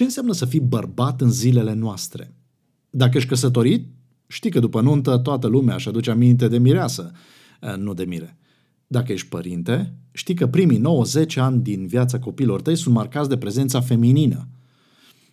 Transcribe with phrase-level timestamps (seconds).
[0.00, 2.34] Ce înseamnă să fii bărbat în zilele noastre?
[2.90, 3.88] Dacă ești căsătorit,
[4.26, 7.12] știi că după nuntă toată lumea își aduce aminte de mireasă,
[7.60, 8.38] eh, nu de mire.
[8.86, 13.36] Dacă ești părinte, știi că primii 90 ani din viața copilor tăi sunt marcați de
[13.36, 14.48] prezența feminină,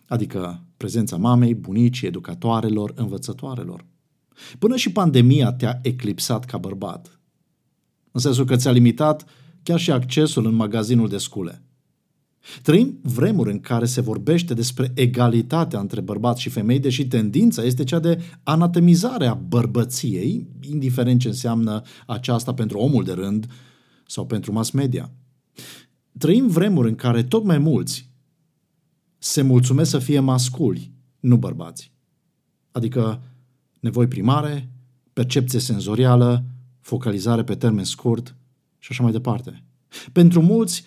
[0.06, 3.86] adică prezența mamei, bunicii, educatoarelor, învățătoarelor.
[4.58, 7.20] Până și pandemia te-a eclipsat ca bărbat,
[8.12, 9.24] în sensul că ți-a limitat
[9.62, 11.62] chiar și accesul în magazinul de scule.
[12.62, 17.84] Trăim vremuri în care se vorbește despre egalitatea între bărbați și femei, deși tendința este
[17.84, 23.46] cea de anatemizare a bărbăției, indiferent ce înseamnă aceasta pentru omul de rând
[24.06, 25.10] sau pentru mass media.
[26.18, 28.10] Trăim vremuri în care tot mai mulți
[29.18, 31.92] se mulțumesc să fie masculi, nu bărbați.
[32.70, 33.22] Adică
[33.80, 34.70] nevoi primare,
[35.12, 36.44] percepție senzorială,
[36.80, 38.36] focalizare pe termen scurt
[38.78, 39.64] și așa mai departe.
[40.12, 40.84] Pentru mulți,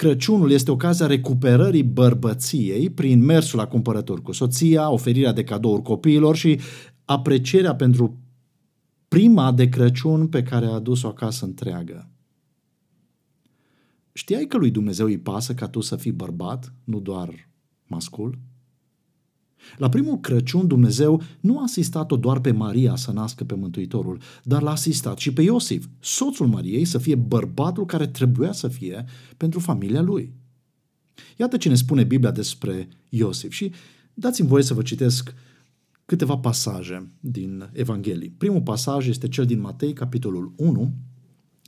[0.00, 6.36] Crăciunul este ocazia recuperării bărbăției prin mersul la cumpărături cu soția, oferirea de cadouri copiilor
[6.36, 6.60] și
[7.04, 8.18] aprecierea pentru
[9.08, 12.10] prima de Crăciun pe care a adus-o acasă întreagă.
[14.12, 17.48] Știai că lui Dumnezeu îi pasă ca tu să fii bărbat, nu doar
[17.86, 18.38] mascul?
[19.76, 24.62] La primul Crăciun Dumnezeu nu a asistat-o doar pe Maria să nască pe Mântuitorul, dar
[24.62, 29.04] l-a asistat și pe Iosif, soțul Mariei, să fie bărbatul care trebuia să fie
[29.36, 30.32] pentru familia lui.
[31.36, 33.72] Iată ce ne spune Biblia despre Iosif și
[34.14, 35.34] dați-mi voie să vă citesc
[36.04, 38.30] câteva pasaje din Evanghelii.
[38.30, 40.94] Primul pasaj este cel din Matei, capitolul 1,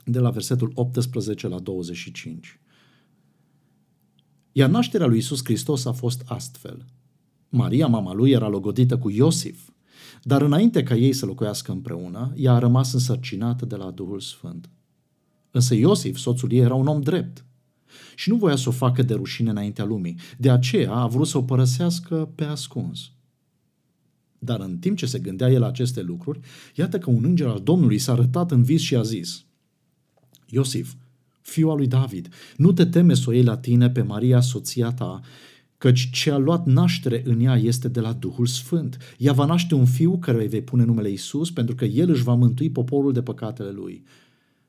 [0.05, 2.59] de la versetul 18 la 25.
[4.51, 6.85] Iar nașterea lui Isus Hristos a fost astfel–
[7.55, 9.69] Maria, mama lui, era logodită cu Iosif,
[10.23, 14.69] dar înainte ca ei să locuiască împreună, ea a rămas însărcinată de la Duhul Sfânt.
[15.51, 17.45] Însă Iosif, soțul ei, era un om drept
[18.15, 20.19] și nu voia să o facă de rușine înaintea lumii.
[20.37, 23.11] De aceea a vrut să o părăsească pe ascuns.
[24.39, 26.39] Dar în timp ce se gândea el la aceste lucruri,
[26.75, 29.45] iată că un înger al Domnului s-a arătat în vis și a zis
[30.47, 30.93] Iosif,
[31.41, 34.91] fiul al lui David, nu te teme să o iei la tine pe Maria, soția
[34.91, 35.21] ta,
[35.83, 38.97] căci ce a luat naștere în ea este de la Duhul Sfânt.
[39.17, 42.23] Ea va naște un fiu care îi vei pune numele Isus, pentru că el își
[42.23, 44.03] va mântui poporul de păcatele lui.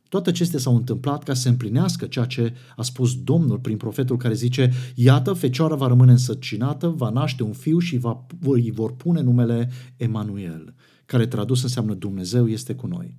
[0.09, 4.17] Toate acestea s-au întâmplat ca să se împlinească ceea ce a spus Domnul prin profetul
[4.17, 8.97] care zice Iată, fecioara va rămâne însărcinată, va naște un fiu și va, îi vor
[8.97, 10.75] pune numele Emanuel,
[11.07, 13.17] care tradus înseamnă Dumnezeu este cu noi.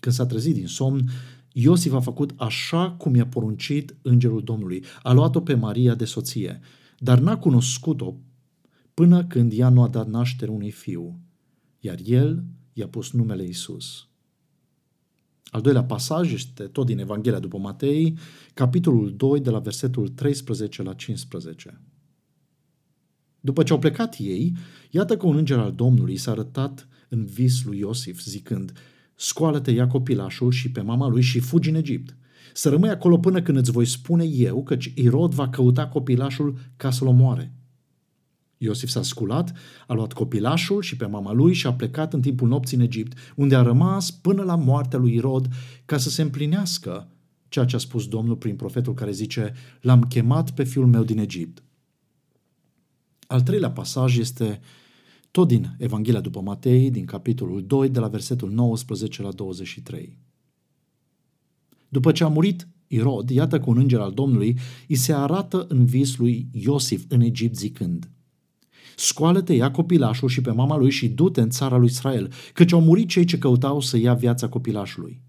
[0.00, 1.10] Când s-a trezit din somn,
[1.58, 4.84] Iosif a făcut așa cum i-a poruncit îngerul Domnului.
[5.02, 6.60] A luat-o pe Maria de soție,
[6.98, 8.16] dar n-a cunoscut-o
[8.94, 11.20] până când ea nu a dat naștere unui fiu,
[11.80, 14.08] iar el i-a pus numele Isus.
[15.44, 18.18] Al doilea pasaj este tot din Evanghelia după Matei,
[18.54, 21.80] capitolul 2, de la versetul 13 la 15.
[23.40, 24.56] După ce au plecat ei,
[24.90, 28.72] iată că un înger al Domnului s-a arătat în vis lui Iosif, zicând,
[29.16, 32.16] Scoală-te, ia copilașul și pe mama lui și fugi în Egipt.
[32.52, 36.90] Să rămâi acolo până când îți voi spune eu, căci Irod va căuta copilașul ca
[36.90, 37.52] să-l omoare.
[38.58, 39.52] Iosif s-a sculat,
[39.86, 43.18] a luat copilașul și pe mama lui și a plecat în timpul nopții în Egipt,
[43.34, 45.48] unde a rămas până la moartea lui Irod,
[45.84, 47.08] ca să se împlinească
[47.48, 51.18] ceea ce a spus Domnul prin profetul care zice, l-am chemat pe fiul meu din
[51.18, 51.62] Egipt.
[53.26, 54.60] Al treilea pasaj este
[55.36, 60.18] tot din Evanghelia după Matei, din capitolul 2, de la versetul 19 la 23.
[61.88, 64.58] După ce a murit Irod, iată că un înger al Domnului
[64.88, 68.10] îi se arată în vis lui Iosif în Egipt zicând
[68.96, 72.80] Scoală-te, ia copilașul și pe mama lui și du-te în țara lui Israel, căci au
[72.80, 75.20] murit cei ce căutau să ia viața copilașului.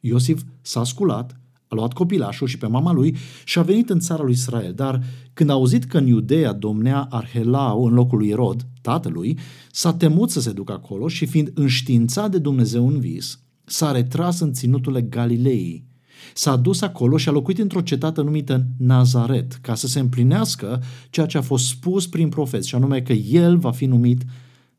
[0.00, 1.40] Iosif s-a sculat,
[1.72, 4.72] a luat copilașul și pe mama lui și a venit în țara lui Israel.
[4.74, 5.02] Dar
[5.32, 9.38] când a auzit că în Iudeea domnea Arhelau în locul lui Erod, tatălui,
[9.70, 14.40] s-a temut să se ducă acolo și fiind înștiințat de Dumnezeu în vis, s-a retras
[14.40, 15.86] în ținuturile Galilei.
[16.34, 21.26] S-a dus acolo și a locuit într-o cetate numită Nazaret, ca să se împlinească ceea
[21.26, 24.24] ce a fost spus prin profet, și anume că el va fi numit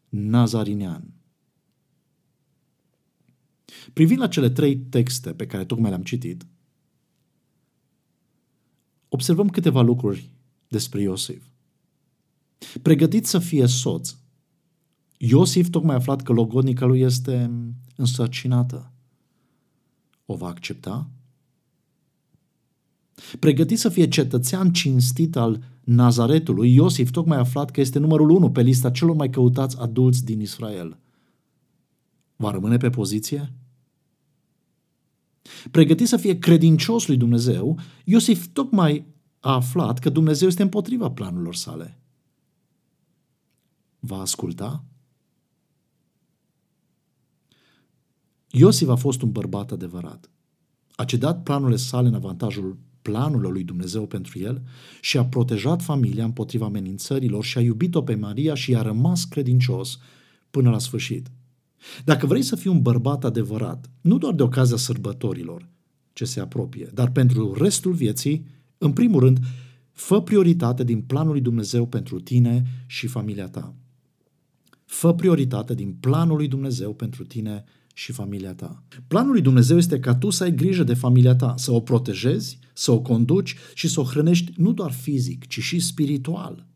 [0.10, 1.14] Nazarinean.
[3.94, 6.46] Privind la cele trei texte pe care tocmai le-am citit,
[9.14, 10.30] observăm câteva lucruri
[10.68, 11.44] despre Iosif.
[12.82, 14.16] Pregătit să fie soț,
[15.18, 17.52] Iosif tocmai a aflat că logodnica lui este
[17.96, 18.92] însărcinată.
[20.26, 21.10] O va accepta?
[23.40, 28.52] Pregătit să fie cetățean cinstit al Nazaretului, Iosif tocmai a aflat că este numărul unu
[28.52, 30.98] pe lista celor mai căutați adulți din Israel.
[32.36, 33.54] Va rămâne pe poziție?
[35.72, 39.06] Pregătit să fie credincios lui Dumnezeu, Iosif tocmai
[39.40, 41.98] a aflat că Dumnezeu este împotriva planurilor sale.
[44.00, 44.84] Va asculta?
[48.52, 50.30] Iosif a fost un bărbat adevărat.
[50.96, 54.62] A cedat planurile sale în avantajul planurilor lui Dumnezeu pentru el
[55.02, 60.00] și a protejat familia împotriva amenințărilor și a iubit-o pe Maria și a rămas credincios
[60.52, 61.32] până la sfârșit.
[62.04, 65.72] Dacă vrei să fii un bărbat adevărat, nu doar de ocazia sărbătorilor
[66.14, 68.46] ce se apropie, dar pentru restul vieții,
[68.78, 69.40] în primul rând,
[69.92, 73.76] fă prioritate din planul lui Dumnezeu pentru tine și familia ta.
[74.86, 77.64] Fă prioritate din planul lui Dumnezeu pentru tine
[77.94, 78.84] și familia ta.
[79.08, 82.60] Planul lui Dumnezeu este ca tu să ai grijă de familia ta, să o protejezi,
[82.74, 86.68] să o conduci și să o hrănești nu doar fizic, ci și spiritual.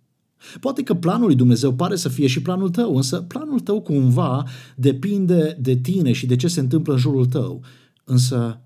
[0.60, 4.44] Poate că planul lui Dumnezeu pare să fie și planul tău, însă planul tău cumva
[4.76, 7.64] depinde de tine și de ce se întâmplă în jurul tău.
[8.04, 8.62] Însă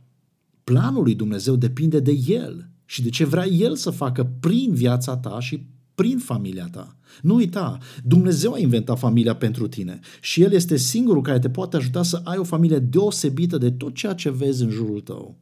[0.63, 5.17] planul lui Dumnezeu depinde de El și de ce vrea El să facă prin viața
[5.17, 5.65] ta și
[5.95, 6.95] prin familia ta.
[7.21, 11.75] Nu uita, Dumnezeu a inventat familia pentru tine și El este singurul care te poate
[11.75, 15.37] ajuta să ai o familie deosebită de tot ceea ce vezi în jurul tău.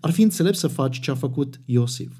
[0.00, 2.12] Ar fi înțelept să faci ce a făcut Iosif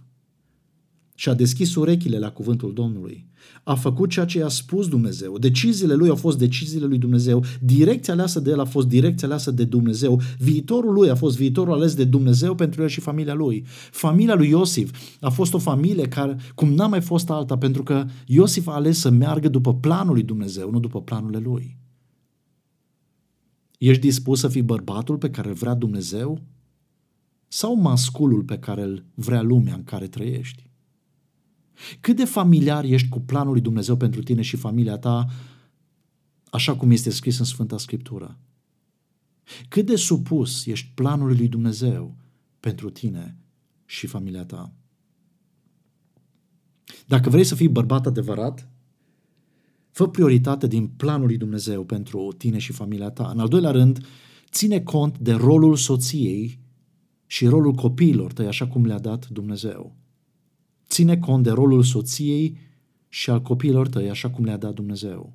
[1.17, 3.27] și a deschis urechile la cuvântul Domnului.
[3.63, 5.39] A făcut ceea ce i-a spus Dumnezeu.
[5.39, 7.45] Deciziile lui au fost deciziile lui Dumnezeu.
[7.61, 10.21] Direcția aleasă de el a fost direcția aleasă de Dumnezeu.
[10.39, 13.65] Viitorul lui a fost viitorul ales de Dumnezeu pentru el și familia lui.
[13.91, 18.05] Familia lui Iosif a fost o familie care, cum n-a mai fost alta, pentru că
[18.27, 21.77] Iosif a ales să meargă după planul lui Dumnezeu, nu după planurile lui.
[23.79, 26.43] Ești dispus să fii bărbatul pe care îl vrea Dumnezeu?
[27.49, 30.71] Sau masculul pe care îl vrea lumea în care trăiești?
[32.01, 35.27] Cât de familiar ești cu planul lui Dumnezeu pentru tine și familia ta,
[36.51, 38.39] așa cum este scris în Sfânta Scriptură?
[39.69, 42.17] Cât de supus ești planului lui Dumnezeu
[42.61, 43.37] pentru tine
[43.85, 44.73] și familia ta?
[47.07, 48.69] Dacă vrei să fii bărbat adevărat,
[49.91, 53.31] fă prioritate din planul lui Dumnezeu pentru tine și familia ta.
[53.35, 54.07] În al doilea rând,
[54.51, 56.59] ține cont de rolul soției
[57.27, 59.97] și rolul copiilor tăi, așa cum le-a dat Dumnezeu.
[60.89, 62.59] Ține cont de rolul soției
[63.09, 65.33] și al copiilor tăi, așa cum le-a dat Dumnezeu.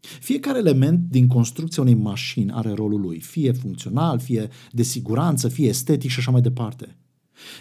[0.00, 5.68] Fiecare element din construcția unei mașini are rolul lui, fie funcțional, fie de siguranță, fie
[5.68, 6.96] estetic și așa mai departe.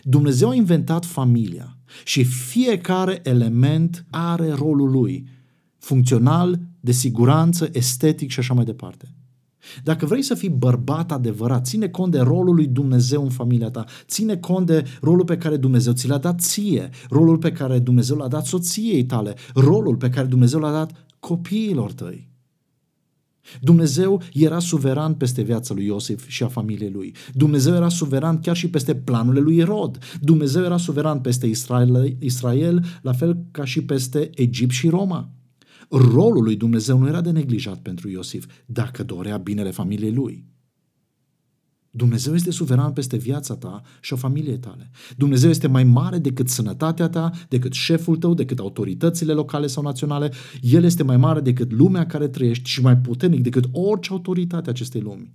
[0.04, 5.28] Dumnezeu a inventat familia și fiecare element are rolul lui,
[5.78, 9.16] funcțional, de siguranță, estetic și așa mai departe.
[9.84, 13.86] Dacă vrei să fii bărbat adevărat, ține cont de rolul lui Dumnezeu în familia ta,
[14.08, 18.18] ține cont de rolul pe care Dumnezeu ți l-a dat ție, rolul pe care Dumnezeu
[18.18, 22.34] l-a dat soției tale, rolul pe care Dumnezeu l-a dat copiilor tăi.
[23.62, 27.16] Dumnezeu era suveran peste viața lui Iosif și a familiei lui.
[27.34, 29.98] Dumnezeu era suveran chiar și peste planurile lui Erod.
[30.22, 35.30] Dumnezeu era suveran peste Israel, Israel la fel ca și peste Egipt și Roma.
[35.90, 40.46] Rolul lui Dumnezeu nu era de neglijat pentru Iosif dacă dorea binele familiei lui.
[41.96, 44.92] Dumnezeu este suveran peste viața ta și a familiei tale.
[45.18, 50.32] Dumnezeu este mai mare decât sănătatea ta, decât șeful tău, decât autoritățile locale sau naționale.
[50.62, 55.02] El este mai mare decât lumea care trăiești și mai puternic decât orice autoritate acestei
[55.02, 55.34] lumi.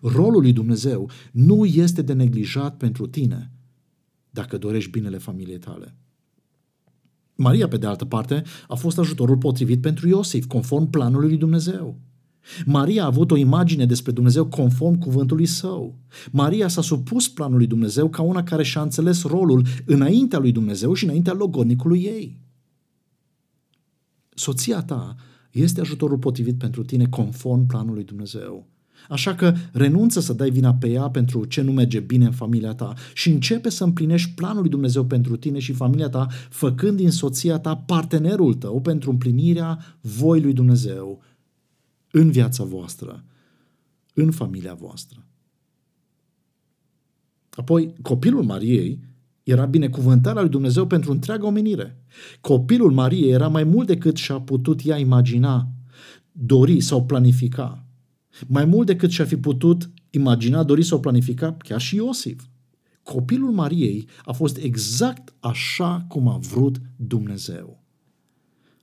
[0.00, 3.52] Rolul lui Dumnezeu nu este de neglijat pentru tine
[4.30, 5.96] dacă dorești binele familiei tale.
[7.40, 11.98] Maria, pe de altă parte, a fost ajutorul potrivit pentru Iosif, conform planului lui Dumnezeu.
[12.64, 15.98] Maria a avut o imagine despre Dumnezeu conform cuvântului său.
[16.30, 21.04] Maria s-a supus planului Dumnezeu ca una care și-a înțeles rolul înaintea lui Dumnezeu și
[21.04, 22.40] înaintea logodnicului ei.
[24.34, 25.14] Soția ta
[25.50, 28.66] este ajutorul potrivit pentru tine conform planului Dumnezeu.
[29.08, 32.74] Așa că renunță să dai vina pe ea pentru ce nu merge bine în familia
[32.74, 37.10] ta și începe să împlinești planul lui Dumnezeu pentru tine și familia ta, făcând din
[37.10, 41.22] soția ta partenerul tău pentru împlinirea voii lui Dumnezeu
[42.10, 43.24] în viața voastră,
[44.14, 45.26] în familia voastră.
[47.50, 49.00] Apoi, copilul Mariei
[49.42, 52.04] era binecuvântarea lui Dumnezeu pentru întreaga omenire.
[52.40, 55.68] Copilul Mariei era mai mult decât și-a putut ea imagina,
[56.32, 57.87] dori sau planifica.
[58.46, 62.42] Mai mult decât și-ar fi putut imagina, dori sau planifica chiar și Iosif.
[63.02, 67.82] Copilul Mariei a fost exact așa cum a vrut Dumnezeu.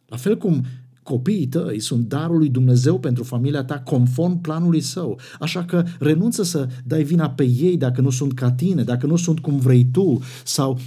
[0.05, 0.65] La fel cum
[1.03, 5.19] copiii tăi sunt darul lui Dumnezeu pentru familia ta conform planului său.
[5.39, 9.15] Așa că renunță să dai vina pe ei dacă nu sunt ca tine, dacă nu
[9.15, 10.79] sunt cum vrei tu sau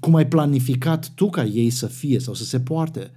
[0.00, 3.10] cum ai planificat tu ca ei să fie sau să se poarte.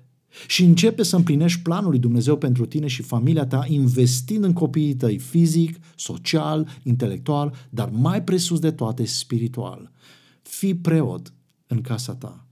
[0.48, 4.96] Și începe să împlinești planul lui Dumnezeu pentru tine și familia ta, investind în copiii
[4.96, 9.92] tăi fizic, social, intelectual, dar mai presus de toate spiritual.
[10.42, 11.34] Fii preot,
[11.68, 12.46] în casa ta.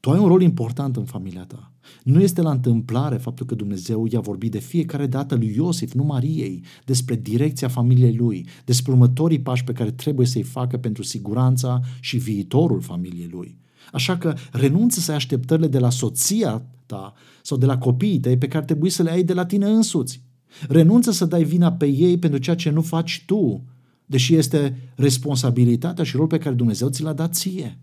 [0.00, 1.72] Tu ai un rol important în familia ta.
[2.02, 6.04] Nu este la întâmplare faptul că Dumnezeu i-a vorbit de fiecare dată lui Iosif, nu
[6.04, 11.80] Mariei, despre direcția familiei lui, despre următorii pași pe care trebuie să-i facă pentru siguranța
[12.00, 13.61] și viitorul familiei lui.
[13.92, 17.12] Așa că renunță să ai așteptările de la soția ta
[17.42, 20.22] sau de la copiii tăi pe care trebuie să le ai de la tine însuți.
[20.68, 23.64] Renunță să dai vina pe ei pentru ceea ce nu faci tu,
[24.06, 27.78] deși este responsabilitatea și rolul pe care Dumnezeu ți l-a dat ție.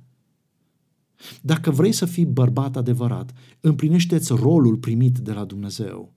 [1.41, 6.13] Dacă vrei să fii bărbat adevărat, împlinește-ți rolul primit de la Dumnezeu.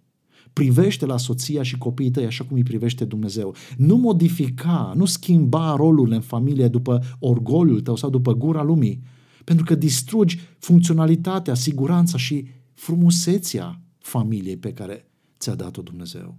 [0.52, 3.54] Privește la soția și copiii tăi așa cum îi privește Dumnezeu.
[3.76, 9.02] Nu modifica, nu schimba rolurile în familie după orgoliul tău sau după gura lumii,
[9.44, 16.38] pentru că distrugi funcționalitatea, siguranța și frumusețea familiei pe care ți-a dat-o Dumnezeu.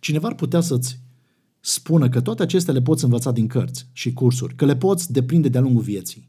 [0.00, 0.98] Cineva ar putea să-ți
[1.60, 5.48] spună că toate acestea le poți învăța din cărți și cursuri, că le poți deprinde
[5.48, 6.28] de-a lungul vieții.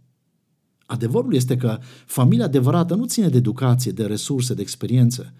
[0.86, 5.34] Adevărul este că familia adevărată nu ține de educație, de resurse, de experiențe.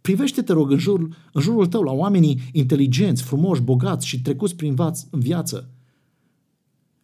[0.00, 4.56] Privește, te rog, în jurul, în jurul tău la oamenii inteligenți, frumoși, bogați și trecuți
[4.56, 4.76] prin
[5.10, 5.70] în viață.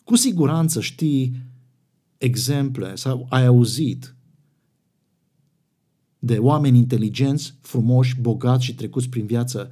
[0.09, 1.43] Cu siguranță știi
[2.19, 4.15] exemple sau ai auzit
[6.19, 9.71] de oameni inteligenți, frumoși, bogați și trecuți prin viață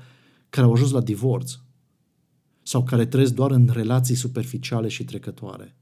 [0.48, 1.58] care au ajuns la divorț
[2.62, 5.76] sau care trăiesc doar în relații superficiale și trecătoare.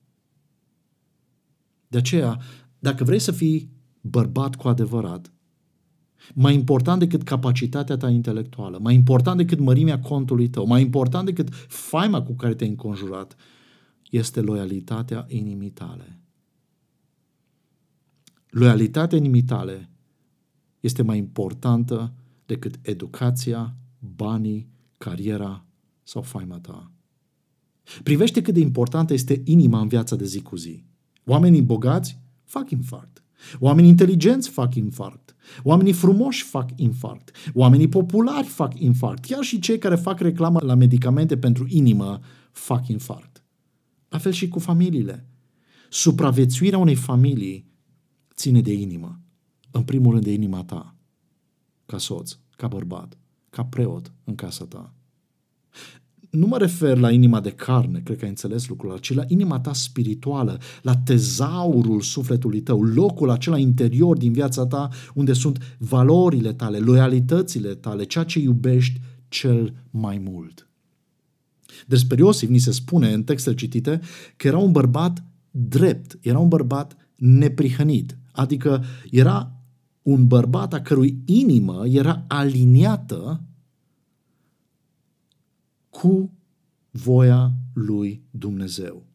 [1.88, 2.40] De aceea,
[2.78, 3.70] dacă vrei să fii
[4.00, 5.32] bărbat cu adevărat,
[6.34, 11.48] mai important decât capacitatea ta intelectuală, mai important decât mărimea contului tău, mai important decât
[11.68, 13.36] faima cu care te-ai înconjurat,
[14.10, 16.18] este loialitatea inimii tale.
[18.50, 19.90] Loialitatea inimii tale
[20.80, 22.14] este mai importantă
[22.46, 24.68] decât educația, banii,
[24.98, 25.64] cariera
[26.02, 26.92] sau faima ta.
[28.02, 30.84] Privește cât de importantă este inima în viața de zi cu zi.
[31.24, 33.22] Oamenii bogați fac infarct.
[33.58, 35.34] Oamenii inteligenți fac infarct.
[35.62, 37.36] Oamenii frumoși fac infarct.
[37.54, 39.24] Oamenii populari fac infarct.
[39.24, 42.20] Chiar și cei care fac reclamă la medicamente pentru inimă
[42.52, 43.33] fac infarct.
[44.14, 45.28] La fel și cu familiile.
[45.90, 47.66] Supraviețuirea unei familii
[48.34, 49.20] ține de inimă.
[49.70, 50.96] În primul rând de inima ta.
[51.86, 53.18] Ca soț, ca bărbat,
[53.50, 54.94] ca preot în casa ta
[56.34, 59.24] nu mă refer la inima de carne, cred că ai înțeles lucrul ăla, ci la
[59.26, 65.76] inima ta spirituală, la tezaurul sufletului tău, locul acela interior din viața ta unde sunt
[65.78, 70.63] valorile tale, loialitățile tale, ceea ce iubești cel mai mult.
[71.86, 74.00] Despre Iosif ni se spune în textele citite
[74.36, 79.52] că era un bărbat drept, era un bărbat neprihănit, adică era
[80.02, 83.42] un bărbat a cărui inimă era aliniată
[85.90, 86.32] cu
[86.90, 89.06] voia lui Dumnezeu.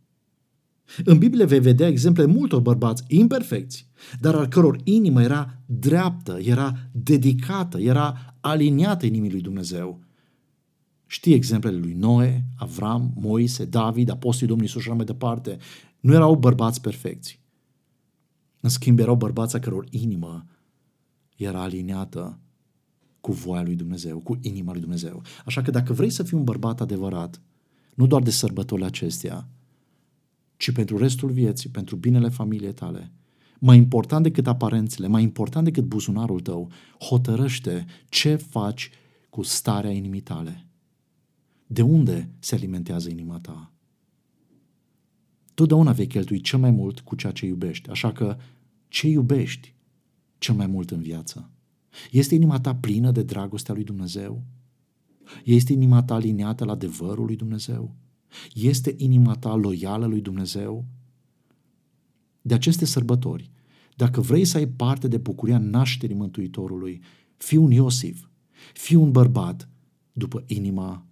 [1.03, 3.87] În Biblie vei vedea exemple multor bărbați imperfecți,
[4.19, 9.99] dar al căror inimă era dreaptă, era dedicată, era aliniată inimii lui Dumnezeu.
[11.11, 15.57] Știi exemplele lui Noe, Avram, Moise, David, apostolii Domnului Iisus și mai departe.
[15.99, 17.39] Nu erau bărbați perfecți.
[18.59, 20.45] În schimb, erau bărbați a căror inimă
[21.35, 22.39] era aliniată
[23.21, 25.21] cu voia lui Dumnezeu, cu inima lui Dumnezeu.
[25.45, 27.41] Așa că dacă vrei să fii un bărbat adevărat,
[27.95, 29.47] nu doar de sărbătorile acestea,
[30.57, 33.11] ci pentru restul vieții, pentru binele familiei tale,
[33.59, 38.89] mai important decât aparențele, mai important decât buzunarul tău, hotărăște ce faci
[39.29, 40.68] cu starea inimii tale.
[41.71, 43.71] De unde se alimentează inima ta?
[45.53, 48.37] Totdeauna vei cheltui cel mai mult cu ceea ce iubești, așa că
[48.87, 49.75] ce iubești
[50.37, 51.49] cel mai mult în viață?
[52.11, 54.43] Este inima ta plină de dragostea lui Dumnezeu?
[55.43, 57.95] Este inima ta aliniată la adevărul lui Dumnezeu?
[58.53, 60.85] Este inima ta loială lui Dumnezeu?
[62.41, 63.51] De aceste sărbători,
[63.95, 67.01] dacă vrei să ai parte de bucuria nașterii Mântuitorului,
[67.37, 68.29] fii un Iosif,
[68.73, 69.69] fii un bărbat
[70.13, 71.08] după inima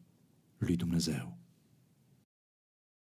[0.60, 1.37] lui Dumnezeu.